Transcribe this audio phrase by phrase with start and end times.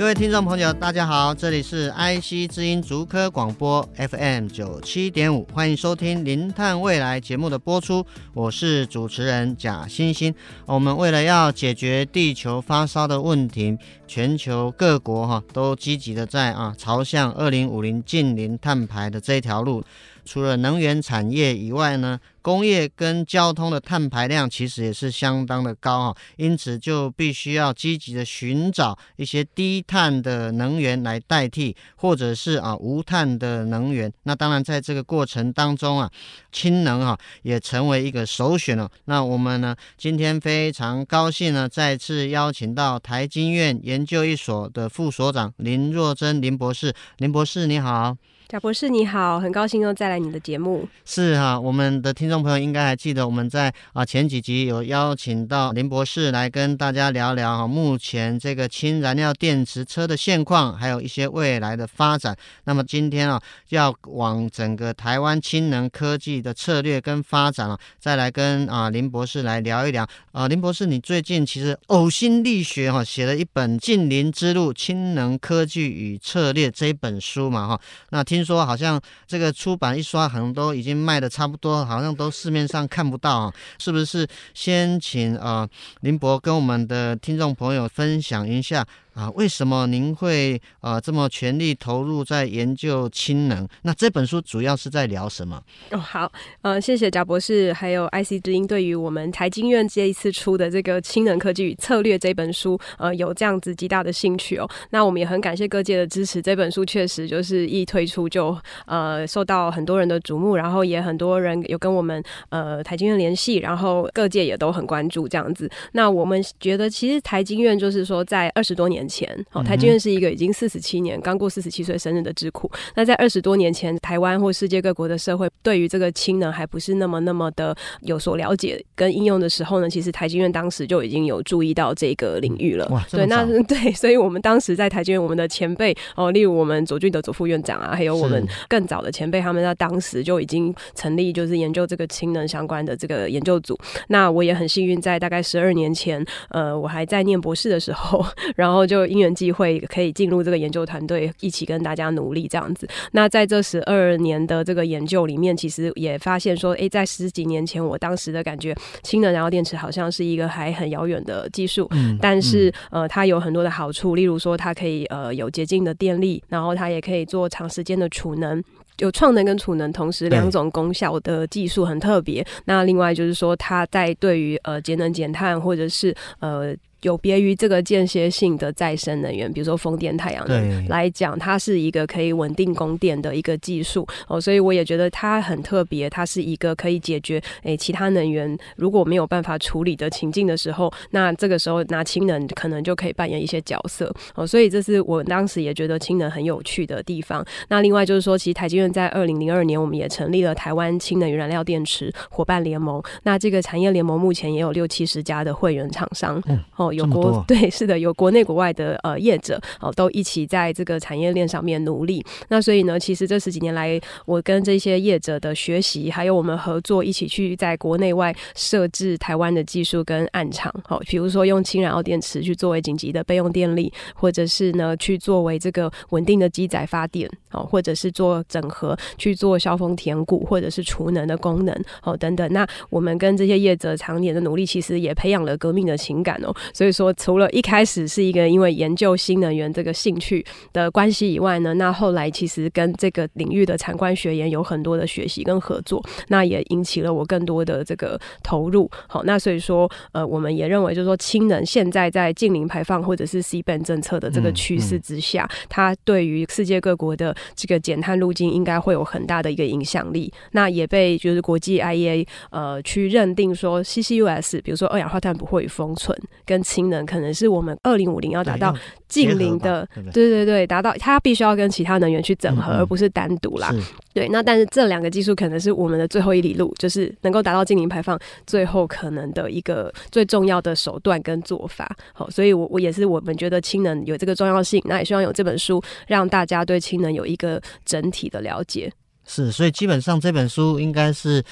[0.00, 10.34] 各位听众朋友，大家好，这里是 IC 之音竹科广播 FM 九七点五，欢迎收听《零碳未来》节目的播出，我是主持人贾欣欣。
[10.64, 13.76] 我们为了要解决地球发烧的问题，
[14.08, 19.84] 全球各国哈都积极的在啊朝向二零五零净零碳排的这条路。
[20.30, 34.12] 除了能源产业以外呢，工业跟交通的碳排量其实也是相当的高啊，因此就必须要积极的寻找一些低碳的能源来代替，或者是啊无碳的能源。
[34.22, 36.08] 那当然在这个过程当中啊，
[36.52, 38.88] 氢能啊也成为一个首选了。
[39.06, 48.16] 那我们呢今天非常高兴呢，再次邀请到台经院研究一所的副所长林若珍林博士，林博士你好。
[48.50, 50.88] 贾博士你好，很高兴又再来你的节目。
[51.04, 62.36] 是哈、我们的听众朋友应该还记得我们在啊前几集有邀请到林博士来跟大家聊聊哈、目前这个氢燃料电池车的现况，还有一些未来的发展。
[62.64, 70.04] 那么今天啊，要往整个台湾氢能科技的策略跟发展啊，再来跟啊林博士来聊一聊。
[70.32, 78.39] 啊，林博士，你最近其实呕心沥血哈，写了一本《近邻之路：氢能科技与策略》这一本书嘛哈，那听。
[78.40, 84.26] 听说好像这个出版一刷，好像都已经卖的差不多，好像都市面上看不到啊，是不是？
[84.54, 85.68] 先请啊
[86.00, 88.86] 林博跟我们的听众朋友分享一下。
[89.20, 93.68] 啊，为什么您会啊这么全力投入在研究氢能？
[93.82, 95.62] 那这本书主要是在聊什么？
[95.90, 96.32] 哦，好，
[96.62, 104.66] 呃，谢谢贾博士，还有 IC 之音对于我们台经院这一次出的这个氢能科技与策略这本书，呃，有这样子极大的兴趣哦。
[104.88, 115.70] 那我们也很感谢各界的支持，这本书确实就是一推出就呃受到很多人的瞩目，然后也很多人有跟我们呃台经院联系，然后各界也都很关注这样子。
[115.92, 119.09] 那我们觉得其实台经院就是说在二十多年。
[119.10, 122.70] 前，哦，台积院是一个已经四十七年，刚过四十七岁生日的智库。
[122.94, 132.86] 那在二十多年前，台湾或世界各国的社会对于这个氢能还不是那么那么的有所了解跟应用的时候呢，其实台积院当时就已经有注意到这个领域了。
[132.90, 143.78] 哇，对，那 对，所以我们当时在台积院，我们的前辈哦，例如我们左俊德左副院长啊，还有我们更早的前辈，他们在当时就已经成立，就是研究这个氢能相关的这个研究组。
[144.08, 148.24] 那我也很幸运，在大概十二年前，呃，我还在念博士的时候，
[148.56, 148.80] 然后。
[148.90, 152.88] 就因缘际会可以进入这个研究团队，一起跟大家努力这样子。
[153.12, 161.86] 那在这十二年的这个研究里面，其实也发现说，诶，在十几年前，我当时的感觉，氢能燃料电池好像是一个还很遥远的技术。
[161.90, 168.62] 嗯，但是呃，它有很多的好处，例如说，它可以呃有洁净的电力，然后它也可以做长时间的储能，
[168.98, 172.44] 有创能跟储能同时两种功效的技术很特别。
[172.64, 176.74] 那另外就是说，它在对于呃节能减碳或者是呃。
[177.02, 186.10] 有别于这个间歇性的再生能源，比如说风电、太阳能来讲，它是一个可以稳定供电的一个技术哦，所以我也觉得它很特别。
[186.10, 194.46] 它是一个可以解决诶其他能源如果没有办法处理的情境的时候，那这个时候拿氢能可能就可以扮演一些角色哦。
[194.46, 197.44] 所以这是我当时也觉得氢能很有趣的地方。
[197.68, 203.02] 那另外就是说，其实台积院在二零零二年我们也成立了台湾氢能与燃料电池伙伴联盟。
[203.22, 206.42] 那这个产业联盟目前也有六七十家的会员厂商
[206.76, 206.89] 哦。
[206.92, 212.24] 有国对是的，有国内国外的呃业者哦，都一起在这个产业链上面努力。
[212.48, 220.72] 那所以呢，其实这十几年来，我跟这些业者的学习，还有我们合作，一起去在国内外设置台湾的技术跟暗场。
[220.84, 232.50] 好，比如说用氢燃料电池去作为紧急的备用电力，或者是呢去作为这个稳定的机载发电，哦，或者是做整合去做消峰填谷，或者是储能的功能，哦等等。
[232.52, 236.54] 那我们跟这些业者常年的努力，其实也培养了革命的情感哦。
[236.80, 240.42] 所以说，除了一开始是一个因为研究新能源这个兴趣
[240.72, 248.90] 的关系以外呢，那后来其实跟这个领域的产官学研有很多的学习跟合作，那也引起了我更多的这个投入。
[249.06, 260.32] 好，那所以说，呃，我们也认为就是说，氢能现在在净零排放或者是 CBAM 政策的这个趋势之下，它对于世界各国的这个减碳路径应该会有很大的一个影响力。
[260.52, 268.72] 那也被就是国际 IEA 呃去认定说，CCUS 比如说二氧化碳不会封存跟氢能可能是我们二零五零要达到
[269.08, 273.74] 近零的，对对对，达到它必须要跟其他能源去整合，而不是单独啦。
[274.14, 281.90] 对，那但是这两个技术可能是我们的最后一里路，就是能够达到近零排放最后可能的一个最重要的手段跟做法。
[282.12, 288.92] 好，所以我我也是我们觉得氢能有这个重要性，那也希望有这本书让大家对氢能有一个整体的了解。
[289.26, 291.42] 是，所以基本上这本书应该是。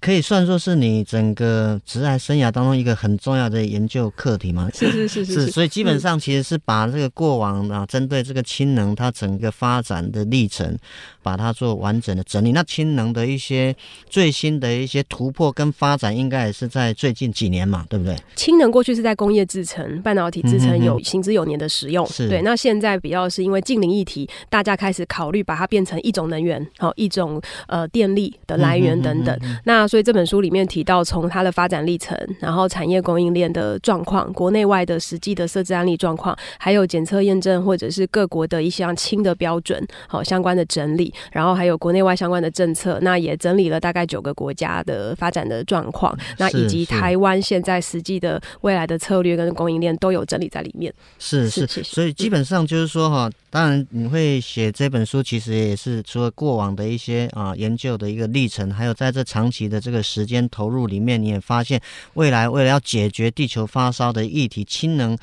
[0.00, 4.68] 可以算作是你整个职涯生涯当中一个很重要的研究课题吗？
[4.72, 10.76] 是是是是，是，所以基本上其实是把这个过往啊，针对这个氢能它整个发展的历程，
[11.22, 12.52] 把它做完整的整理。
[12.52, 13.74] 那氢能的一些
[14.08, 18.16] 最新的一些突破跟发展，应该也是在最近几年嘛，对不对？
[18.36, 22.42] 氢能过去是在工业制成、半导体制成有行之有年的使用，是对。
[22.42, 29.36] 那现在比较是因为近邻议题，大家开始考虑把它变成一种能源，好一种呃电力的来源等等。
[29.64, 50.92] 那所以这本书里面提到，从它的发展历程，然后产业供应链的状况，国内外的实际的设置案例状况，还有检测验证或者是各国的一项轻的标准，好相关的整理，然后还有国内外相关的政策，那也整理了大概九个国家的发展的状况，那以及台湾现在实际的未来的策略跟供应链都有整理在里面。
[51.18, 61.80] 是是，是，所以基本上就是说哈，当然你会写这本书，其实也是除了过往的一些啊研究的一个历程，还有在这长期的这个时间投入里面，你也发现
[62.14, 65.16] 未来为了要解决地球发烧的议题，氢能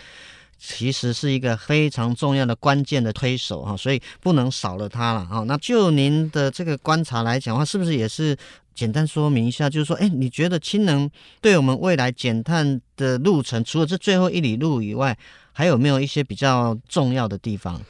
[0.57, 5.43] 其实是一个非常重要的关键的推手哈，所以不能少了它了哈。
[5.45, 8.35] 那就您的这个观察来讲的话，是不是也是
[8.73, 9.69] 简单说明一下？
[9.69, 11.09] 就是说，哎，你觉得氢能
[11.41, 15.17] 对我们未来减碳的路程，除了这最后一里路以外，
[15.51, 17.81] 还有没有一些比较重要的地方？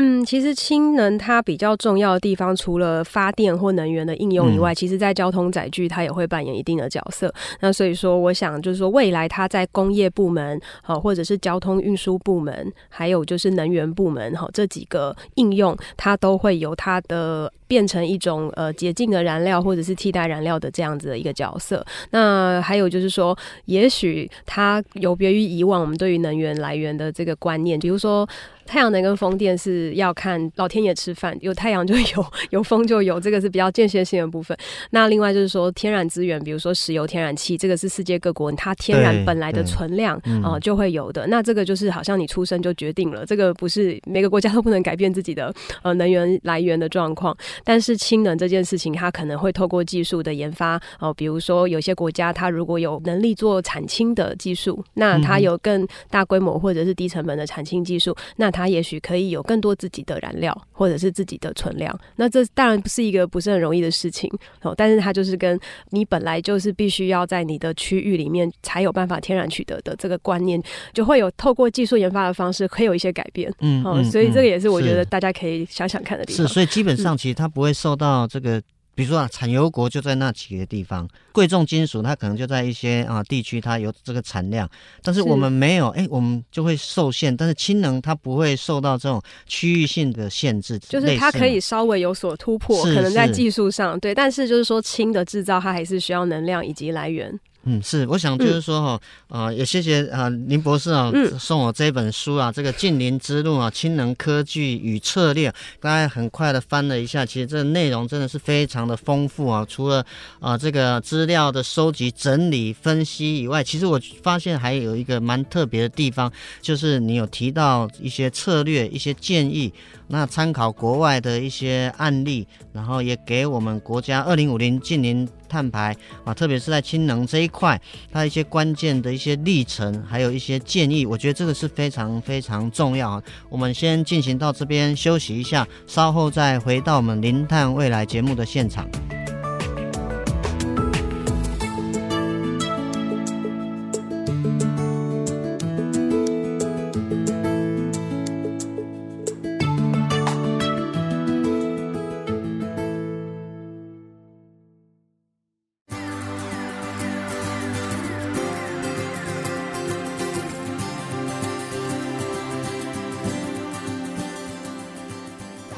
[0.00, 7.34] 嗯，其实氢能它比较重要的地方，除了发电或能源的应用以外，嗯、其实在交通载具它也会扮演一定的角色。
[7.58, 21.84] 那所以说，我想就是说，未来它在工业部门，好，或者是交通运输部门，还有就是能源部门，哈，这几个应用，它都会有它的变成一种呃洁净的燃料，或者是替代燃料的这样子的一个角色。
[22.10, 28.24] 那还有就是说，也许它有别于以往我们对于能源来源的这个观念，比如说。
[28.68, 34.54] 太阳能跟风电是要看老天爷吃饭，有太阳就有，有风就有，这个是比较间歇性的部分。
[34.90, 41.26] 那另外就是说天然资源，比如说石油、天然气，这个是世界各国它天然本来的存量啊、就会有的。
[41.28, 45.50] 那这个就是好像你出生就决定了，这个不是每个国家都不能改变自己的
[45.82, 47.34] 呃能源来源的状况。
[47.64, 61.96] 但是氢能这件事情，它可能会透过技术的研发哦、呃，比如说有些国家它如果有能力做产氢的技术，那它有更大规模或者是低成本的产氢技术，那它也许可以有更多自己的燃料，或者是自己的存量。
[62.16, 64.30] 那这当然不是一个不是很容易的事情
[64.62, 65.60] 哦，但是它就是跟
[65.90, 70.60] 你本来就是必须要在你的区域里面才有办法天然取得的这个观念，
[70.94, 73.52] 就会有透过技术研发的方式，可以有一些改变。
[73.60, 76.46] 嗯，哦，所以这个也是我觉得大家可以想想看的地方。
[76.46, 78.62] 是，所以基本上其实它不会受到这个。
[78.98, 84.68] 比如说啊，产油国就在那几个地方，贵重金属它可能就在一些啊地区，它有这个产量，
[85.04, 87.36] 但是我们没有，哎，我们就会受限。
[87.36, 97.38] 但是氢能它不会受到这种区域性的限制，就是它可以稍微有所突破，可能在技术上对，但是就是说氢的制造它还是需要能量以及来源。
[97.70, 109.66] 嗯，是，我想就是说哈，啊、嗯呃，也谢谢啊林博士啊、嗯、送我这本书啊，这个近邻之路啊，氢能科技与策略，刚才很快的翻了一下，其实这个内容真的是非常的丰富啊。
[109.68, 110.02] 除了
[110.40, 116.32] 啊这个资料的收集、整理、分析以外，其实我发现还有一个蛮特别的地方，
[116.62, 119.70] 就是你有提到一些策略、一些建议。
[120.10, 127.80] 那参考国外的一些案例，然后也给我们国家二零五零净零碳排啊，特别是在氢能这一块，
[128.12, 133.22] 它一些关键的一些历程，还有一些建议，我觉得这个是非常非常重要啊。
[133.48, 138.88] 我们先进行到这边休息一下，稍后再回到我们零碳未来节目的现场。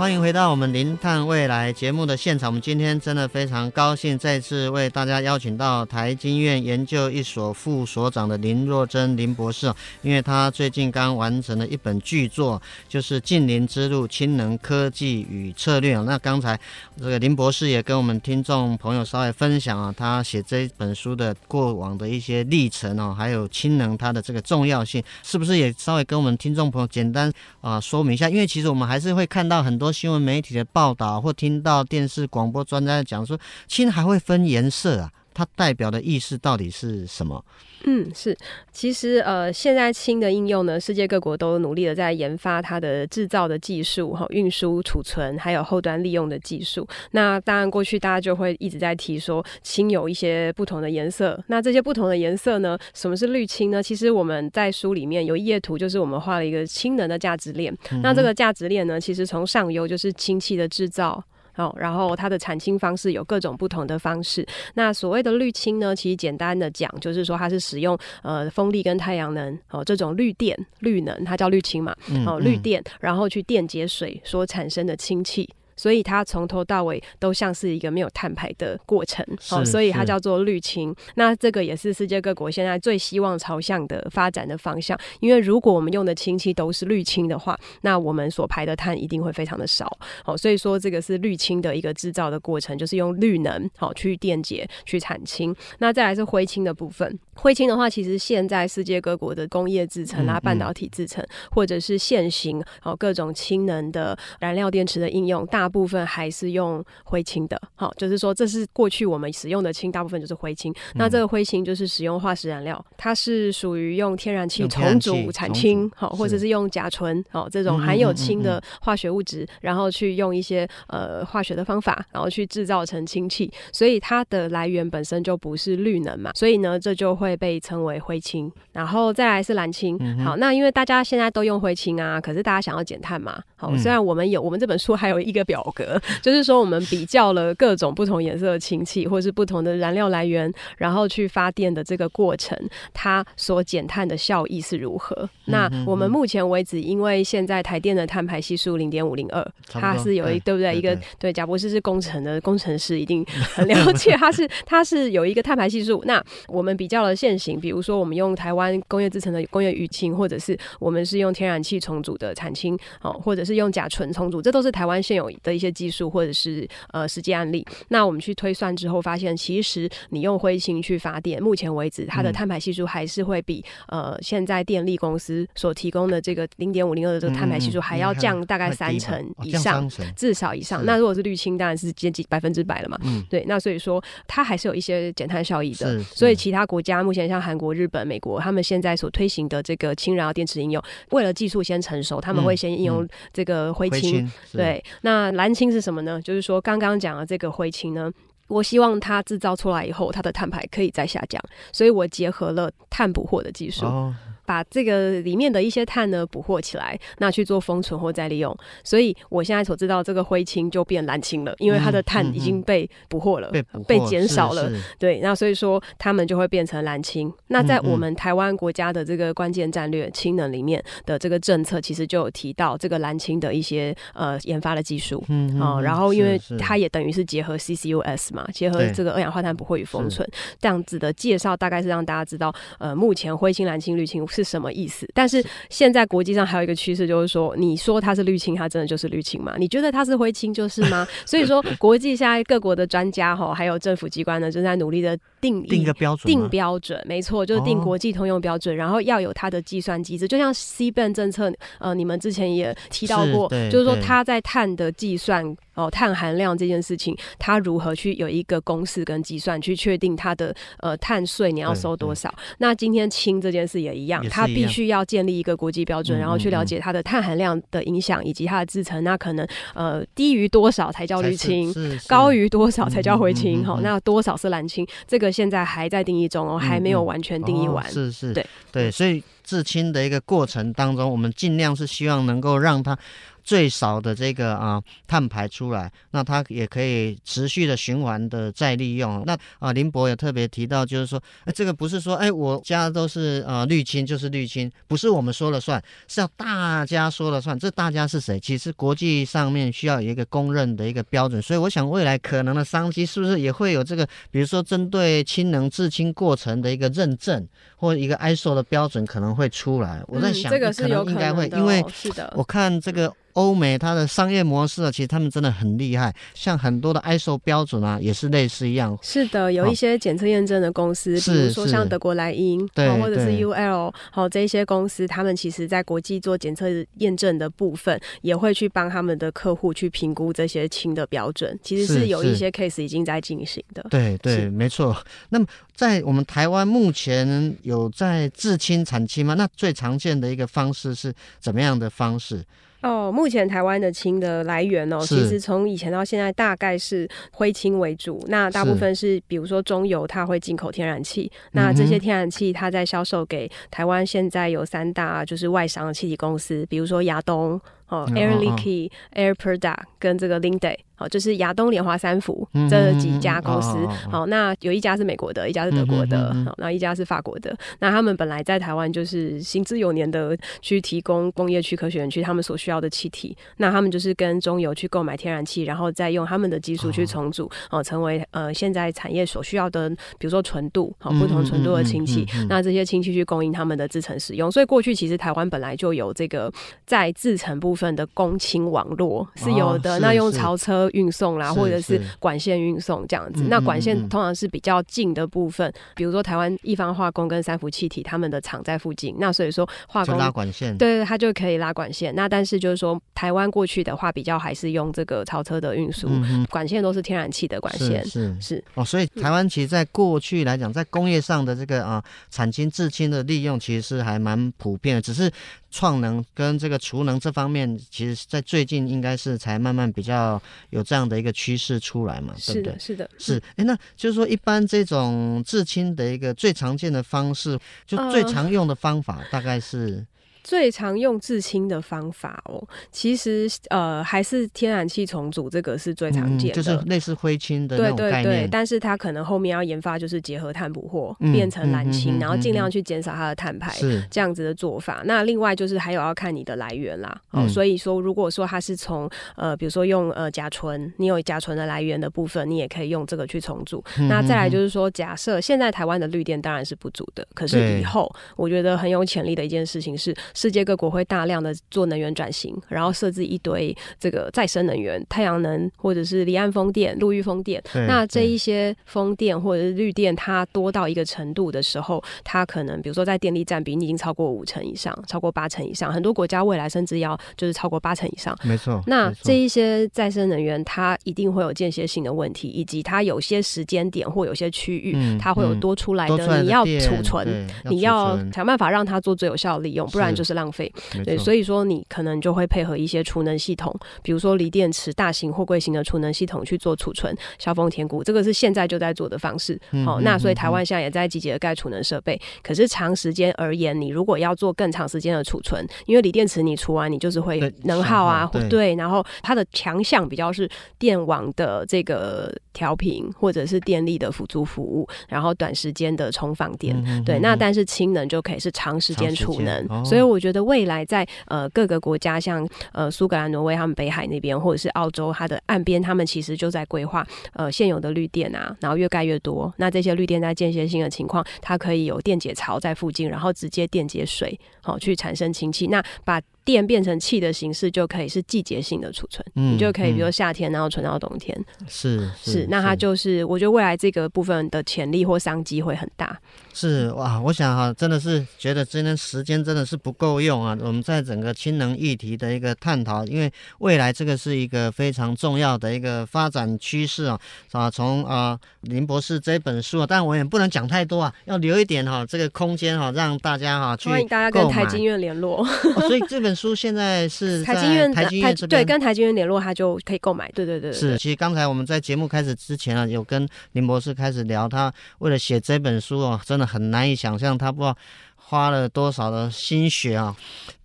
[0.01, 2.49] 欢迎回到我们零碳未来节目的现场。
[2.49, 15.99] 我们今天真的非常高兴，再次为大家邀请到台经院研究一所副所长的林若珍林博士，因为他最近刚完成了一本巨作，就是《近邻之路：氢能科技与策略》。
[16.05, 16.59] 那刚才
[16.99, 27.31] 这个林博士也跟我们听众朋友稍微分享啊，他写这本书的过往的一些历程哦，还有氢能它的这个重要性，是不是也稍微跟我们听众朋友简单
[27.61, 28.31] 啊说明一下？
[28.31, 29.90] 因为其实我们还是会看到很多。
[29.93, 37.45] 新闻媒体的报道，或听到电视广播专家讲说，氢还会分颜色啊，它代表的意思到底是什么？
[37.85, 38.37] 嗯，是，
[38.73, 46.87] 其实呃，现在氢的应用呢，世界各国都努力的在研发它的制造的技术、哈运输、储存，还有后端利用的技术。
[47.13, 51.43] 那当然，过去大家就会一直在提说，氢有一些不同的颜色。
[51.47, 53.83] 那这些不同的颜色呢，什么是绿氢呢？
[53.83, 57.75] 其实我们在书里面有一页图，就是我们画了一个氢能的价值链。
[57.93, 61.25] 嗯、那这个价值链呢，其实从上游就是氢气的制造。
[61.61, 64.47] 哦，然后它的产氢方式有各种不同的方式。
[64.75, 71.95] 那所谓的绿氢呢，其实简单的讲，就是说它是使用呃风力跟太阳能哦这种绿电绿能，它叫绿氢嘛，
[72.27, 75.49] 哦绿电，然后去电解水所产生的氢气。
[75.81, 80.95] 所以它从头到尾都像是一个没有碳排的过程，哦，所以它叫做绿氢。
[81.15, 84.99] 那这个也是世界各国现在最希望朝向的发展的方向。
[85.21, 89.91] 因为如果我们用的氢气都是绿氢的话，那我们所排的碳一定会非常的少。
[90.27, 95.57] 哦，所以说这个是绿氢的一个制造的过程，就是用绿能好去电解去产氢。
[95.79, 97.19] 那再来是灰氢的部分。
[97.41, 107.59] 灰氢的话，其实现在世界各国的工业制成啊、半导体制程，或者是现行哦各种氢能的燃料电池的应用，大部分还是用灰氢的。
[107.75, 110.75] 好，就是说这是过去我们使用的氢，大部分就是灰氢。
[110.95, 123.51] 那这个灰氢就是使用化石燃料，它是属于用天然气重组产氢，好，或者是用甲醇哦这种含有氢的化学物质，然后去用一些呃化学的方法，然后去制造成氢气。
[123.73, 127.30] 所以它的来源本身就不是绿能嘛，所以呢这就会。
[127.31, 129.97] 会被称为灰氢，然后再来是蓝氢。
[130.01, 133.41] 嗯、好，那因为大家现在都用灰氢啊，可是大家想要减碳嘛。
[133.57, 142.59] 好，虽然我们有，我们这本书还有一个表格，就是说我们比较了各种不同颜色的氢气，或是不同的燃料来源，然后去发电的这个过程，
[142.93, 145.15] 它所减碳的效益是如何？
[145.15, 150.75] 嗯、那我们目前为止，因为现在台电的碳排系数零点五零二，它是有一对不对？
[150.75, 156.03] 一个对，贾博士是工程的工程师，一定 很了解，它是它是有一个碳排系数。
[156.07, 157.15] 那我们比较了。
[157.21, 167.63] 现行，比如说我们用台湾工业制成的工业余氢，或者是我们是用天然气重组的产氢，哦，或者是用甲醇重组，这都是台湾现有的一些技术或者是呃实际案例。
[167.89, 179.87] 那我们去推算之后，发现其实你用灰氢去发电，目前为止它的碳排系数还是会比呃现在电力公司所提供的这个零点五零二的这个碳排系数还要降大概三成以上，
[180.17, 180.87] 至少以上。
[180.87, 182.99] 那如果是绿氢，当然是接近百分之百了嘛。
[183.03, 183.45] 嗯，对。
[183.47, 186.03] 那所以说它还是有一些减碳效益的。
[186.05, 187.00] 所以其他国家。
[187.03, 194.31] 目前像韩国、日本、美国，他们现在所推行的这个氢燃料电池应用，为了技术先成熟，他们会先应用这个灰氢。
[194.53, 196.21] 对，那蓝氢是什么呢？
[196.23, 198.11] 就是说刚刚讲的这个灰氢呢，
[198.49, 201.43] 我希望它制造出来以后，它的碳排可以再下降，
[201.73, 203.87] 所以我结合了碳捕获的技术。
[203.87, 204.15] 哦
[204.51, 208.53] 把这个里面的一些碳呢捕获起来，那去做封存或再利用。
[208.83, 214.69] 所以我现在所知道这个灰氢就变蓝氢了，因为它的碳已经被捕获了，嗯嗯、被减少了。
[214.99, 217.33] 对，那所以说它们就会变成蓝氢。
[217.47, 225.23] 那在我们台湾国家的这个关键战略氢能里面的这个政策，其实就有提到这个蓝氢的一些呃研发的技术。
[225.29, 230.29] 嗯哦，然后因为它也等于是结合 CCUS 嘛，结合这个二氧化碳捕获与封存
[230.59, 235.07] 这样子的介绍，大概是让大家知道呃目前灰氢、蓝氢、绿氢是什么意思？
[235.15, 239.55] 但是现在国际上还有一个趋势，就是说，你说它是绿氢，它真的就是绿氢吗？
[239.59, 241.07] 你觉得它是灰氢就是吗？
[241.27, 255.55] 所以说，国际现在各国的专家哈，还有政府机关呢，正在努力的定定个标准，定标准，没错，就是定国际通用标准，哦、然后要有它的计算机制，就像 CBAM 政策，呃，你们之前也提到过，是就是说它在碳的计算。
[255.81, 262.33] 哦，碳含量这件事情，它如何去有一个公式跟计算去确定它的呃碳税你要收多少？
[262.59, 269.03] 那今天氢这件事也一样，它必须要建立一个国际标准，然后去了解它的碳含量的影响以及它的制成。
[269.03, 271.73] 那可能呃低于多少才叫绿氢，
[272.07, 273.65] 高于多少才叫灰氢？
[273.65, 274.87] 好，那多少是蓝氢？
[275.07, 277.89] 这个现在还在定义中哦，还没有完全定义完。
[277.91, 279.23] 是是，对对，所以。
[279.43, 282.97] 制氢的一个过程当中，我们尽量是希望能够让它
[283.43, 289.23] 最少的这个啊碳排出来，那它也可以持续的循环的再利用。
[289.27, 297.59] 那啊林博也特别提到，就是说，哎，这个不是说，哎，我家都是呃绿氢就是绿氢，不是我们说了算，是要大家说了算。
[297.59, 298.39] 这大家是谁？
[298.41, 310.03] 其实国际上面需要有一个公认的一个标准，所以我想未来可能的商机是不是也会有这个，比如说针对氢能制氢过程的一个认证，或者一个 ISO 的标准可能会出来。
[310.07, 313.13] 我在想，嗯、这个是有可能应该会，因为是的，我看这个。
[313.35, 318.97] 欧美它的商业模式啊，其实他们真的很厉害，像很多的 ISO 标准啊，也是类似一样。
[319.03, 326.67] 是的，有一些检测验证的公司，哦、比如说像德国莱茵，对，或者是 UL，好这些公司，他们其实在国际做检测
[326.99, 331.59] 验证的部分，也会去帮他们的客户去评估这些氢的标准。
[331.63, 333.85] 其实是有一些 case 已经在进行的。
[333.91, 334.97] 对对，没错。
[335.29, 339.35] 那么在我们台湾目前有在制氢产氢吗？
[339.35, 342.45] 那最常见的一个方式是怎么样的方式？
[342.83, 357.61] 哦，目前台湾的氢的来源哦，其实从以前到现在大概是灰氢为主，那大部分是比如说中油它会进口天然气，那这些天然气它在销售给台湾，现在有三大就是外商的气体公司，比如说亚东。
[357.91, 363.77] 哦，Air Liquide、哦、Air Products 跟这个 Linde，好，就是亚东、联华、三福这几家公司。
[364.11, 367.55] 好、那有一家是美国的，一家是德国的，那一家是法国的。
[367.81, 373.37] 那他们本来在台湾就是行之有年的去提供工业区、科学园区他们所需要的气体。
[373.57, 382.25] 那他们就是跟中油去购买天然气，然后再用他们的技术去重组，哦，成为呃现在产业所需要的，比如说纯度，好，不同纯度的氢气。
[382.49, 384.51] 那这些氢气去供应他们的制成使用。
[384.51, 386.53] 所以过去其实台湾本来就有这个
[386.87, 387.80] 在制成部分。
[387.81, 393.45] 份的公氢网络是有的，哦、那用槽车运送啦，或者是管线运送这样子。
[393.49, 402.15] 那管线通常是比较近的部分，嗯嗯嗯比如说台湾一方化工跟三福气体，他们的厂在附近，那所以说化工拉管线，对，它就可以拉管线。
[402.15, 406.09] 那但是就是说，台湾过去的话，比较还是用这个槽车的运输，
[406.51, 408.85] 管线都是天然气的管线，是是，是哦。
[408.85, 415.31] 所以台湾其实在过去来讲，在工业上的这个啊产氢制氢的利用，其实是还蛮普遍的，只是。
[415.73, 422.79] 创能跟这个储能这方面，其实，在最近应该是才慢慢比较有这样的一个趋势出来嘛，对不对？
[422.79, 423.43] 是的，是。
[423.57, 430.07] 哎，那就是说，一般这种至亲的一个最常见的方式，就最常用的方法，大概是。
[430.43, 437.77] 最常用制氢的方法哦，其实呃还是天然气重组，这个是最常见的，嗯、就是类似灰氢的。
[437.77, 445.03] 对对对，但是它可能后面要研发，就是结合碳捕获、嗯、变成蓝氢，然后尽量去减少它的碳排，是这样子的做法。
[445.05, 453.83] 那另外就是还有要看你的来源啦，哦，嗯、所以说如果说它是从呃比如说用呃甲醇，你有甲醇的来源的部分，你也可以用这个去重组。
[453.99, 460.15] 嗯、那再来就是说，假设现在台湾的绿电当然是不足的，可是以后我觉得很有潜力的一件事情是。
[460.41, 467.63] 世界各国会大量的做能源转型，然后设置一堆这个再生能源，太阳能或者是离岸风电、陆域风电。
[467.87, 475.93] 那这一些风电或者是绿电，它多到一个程度的时候，它可能比如说在电力占比已经超过五成以上，超过八成以上。
[475.93, 478.35] 很多国家未来甚至要就是超过八成以上。
[478.43, 478.83] 没错。
[478.87, 490.71] 那这一些再生能源，它一定会有间歇性的问题，以及它有些时间点或有些区域，嗯、它会有多出来的，嗯、的你要储存，你要想办法让它做最有效的利用，不然就是浪费。
[491.03, 499.59] 对，所以说你可能就会配合一些储能系统，比如说锂电池、大型货柜型的储能系统去做储存、削峰填谷，这个是现在就在做的方式。
[499.63, 502.21] 好、嗯哦，那所以台湾现在也在积极的盖储能设备。
[502.43, 510.47] 可是长时间而言，你如果要做更长时间的储存，因为锂电池你储完你就是会能耗啊，对，对，然后它的强项比较是
[510.79, 516.77] 电网的这个调频或者是电力的辅助服务，然后短时间的充放电。
[516.87, 529.53] 嗯、对，那但是氢能就可以是长时间储能，哦、所以我觉得未来在呃各个国家，像呃苏格兰、挪威他们北海那边，或者是澳洲，它的岸边，他们其实就在规划呃现有的绿电啊，然后越盖越多。
[529.57, 535.67] 那这些绿电在间歇性的情况，它可以有电解槽在附近，然后直接电解水，好、哦、去产生氢气。
[535.67, 541.39] 那把电变成气的形式，就可以是季节性的储存，嗯、你就可以，比如说夏天，然后存到冬天。
[541.69, 546.19] 是是，是，那它就是，我觉得未来这个部分的潜力或商机会很大。
[546.53, 550.57] 是哇，我想哈，真的是觉得今天时间真的是不够用啊。
[550.61, 557.21] 我们在整个氢能议题的一个探讨，因为未来这个是一个非常重要的一个发展趋势啊
[557.53, 565.43] 啊，从啊林博士这本书啊，但我也不能讲太多啊，要留一点哈这个空间哈，让大家哈去欢迎大家跟台经院联络。
[565.43, 570.31] 哦，所以这本书现在是 台经院台经院对，跟台经院联络，他就可以购买。
[570.33, 570.99] 对对对，对，是。
[570.99, 577.77] 其实刚才我们在节目开始之前啊，有跟林博士开始聊，他为了写这本书哦，真的很难以想象，他不知道
[578.17, 580.17] 花了多少的心血啊。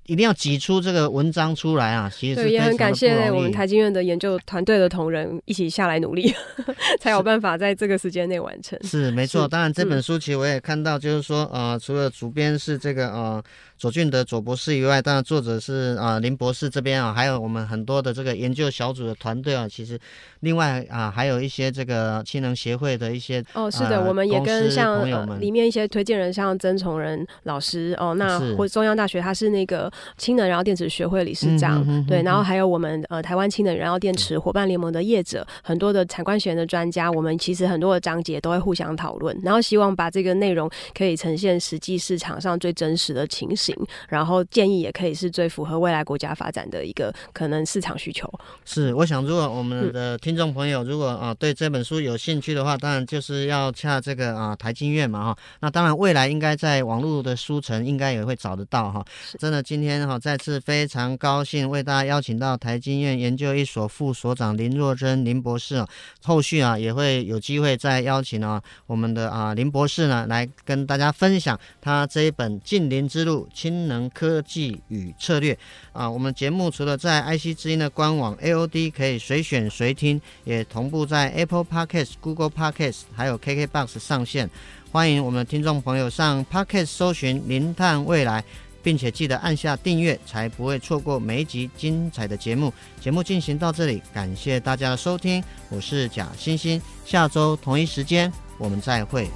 [0.06, 2.12] 一定要挤出这个文章出来啊！
[2.14, 6.34] 其实对，也很感谢我们台经院的研究团队的同仁一起下来努力，
[7.00, 8.78] 才有办法在这个时间内完成。
[8.84, 13.44] 是没错，当然这本书其实我也看到，就是说、嗯、呃，除了主编是这个呃。
[13.78, 19.68] 左俊德左博士以外，当然作者是啊、呃、林博士这边啊，还有我们很多的这个研究小组的团队啊。
[19.68, 20.00] 其实
[20.40, 25.06] 另外啊，还有一些这个氢能协会的一些哦，是的，呃、我们也跟像
[25.42, 43.76] 里面一些推荐人，像曾崇仁老师哦，那或中央大学他是那个氢能燃料电池学会理事长，嗯、哼哼哼对，然后还有我们呃台湾氢能燃料电池伙伴联盟的业者，很多的产官学研的专家，我们其实很多的章节都会互相讨论，然后希望把这个内容可以呈现实际市场上最真实的情形，
[44.08, 44.44] 然后。
[44.56, 48.32] 建议也可以是最符合未来国家发展的一个可能市场需求。
[48.64, 55.38] 是，我想如果我们的听众朋友如果啊对这本书有兴趣的话，当然就是要洽这个啊台经院嘛哈。
[55.60, 59.04] 那当然未来应该在网络的书城应该也会找得到哈。
[59.38, 65.88] 真的今天今天哈再次非常高兴为大家邀请到台经院研究一所副所长林若珍林博士啊，
[66.24, 74.42] 后续啊也会有机会再邀请啊我们的啊林博士呢来跟大家分享他这一本近邻之路氢能科。
[74.42, 75.58] 技与策略
[75.92, 84.50] 啊，我们节目除了在 IC 之音的官网 AOD 可以随选随听，也同步在 Apple Podcast、Google Podcast 还有 KKBox 上线。
[84.92, 88.42] 欢迎我们的听众朋友上 Podcast 搜寻“零碳未来”，
[88.86, 92.72] 并且记得按下订阅，才不会错过每一集精彩的节目。
[93.02, 99.28] 节目进行到这里，感谢大家的收听，我是贾欣欣，下周同一时间我们再会。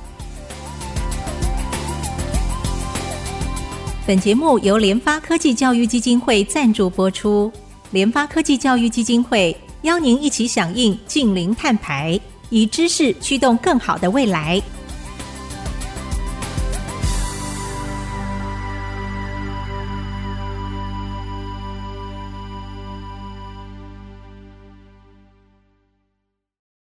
[4.06, 7.52] 本节目由联发科技教育基金会赞助播出。
[7.90, 12.20] 联发科技教育基金会邀您一起响应净零碳排，
[12.52, 14.62] 以知识驱动更好的未来。